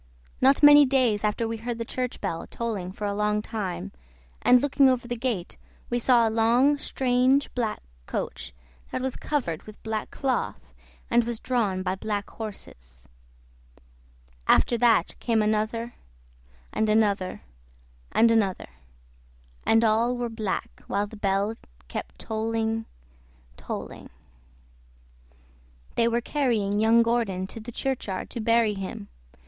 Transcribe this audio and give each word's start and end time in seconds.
Not 0.41 0.63
many 0.63 0.83
days 0.83 1.23
after 1.23 1.47
we 1.47 1.57
heard 1.57 1.77
the 1.77 1.85
church 1.85 2.19
bell 2.19 2.47
tolling 2.47 2.91
for 2.91 3.05
a 3.05 3.13
long 3.13 3.39
time, 3.43 3.91
and 4.41 4.59
looking 4.59 4.89
over 4.89 5.07
the 5.07 5.15
gate 5.15 5.57
we 5.91 5.99
saw 5.99 6.27
a 6.27 6.31
long, 6.31 6.79
strange 6.79 7.53
black 7.53 7.83
coach 8.07 8.51
that 8.91 8.99
was 9.03 9.15
covered 9.15 9.61
with 9.61 9.83
black 9.83 10.09
cloth 10.09 10.73
and 11.11 11.23
was 11.23 11.39
drawn 11.39 11.83
by 11.83 11.93
black 11.93 12.27
horses; 12.31 13.07
after 14.47 14.75
that 14.75 15.13
came 15.19 15.39
another 15.39 15.93
and 16.73 16.89
another 16.89 17.43
and 18.11 18.31
another, 18.31 18.69
and 19.67 19.83
all 19.83 20.17
were 20.17 20.29
black, 20.29 20.81
while 20.87 21.05
the 21.05 21.15
bell 21.15 21.53
kept 21.87 22.17
tolling, 22.17 22.87
tolling. 23.55 24.09
They 25.93 26.07
were 26.07 26.21
carrying 26.21 26.79
young 26.79 27.03
Gordon 27.03 27.45
to 27.45 27.59
the 27.59 27.71
churchyard 27.71 28.31
to 28.31 28.39
bury 28.41 28.73
him. 28.73 29.07